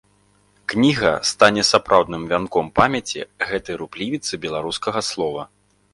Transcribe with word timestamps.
Кніга 0.71 1.11
стане 1.31 1.65
сапраўдным 1.71 2.23
вянком 2.33 2.73
памяці 2.79 3.23
гэтай 3.51 3.75
руплівіцы 3.83 4.33
беларускага 4.47 4.99
слова. 5.11 5.41